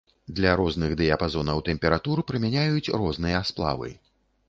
Для 0.37 0.51
розных 0.61 0.95
дыяпазонаў 1.01 1.63
тэмператур 1.69 2.25
прымяняюць 2.33 2.93
розныя 3.05 3.47
сплавы. 3.53 3.97